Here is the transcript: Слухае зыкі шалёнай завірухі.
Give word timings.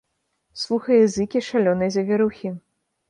Слухае 0.61 0.97
зыкі 1.15 1.43
шалёнай 1.49 1.93
завірухі. 1.97 2.55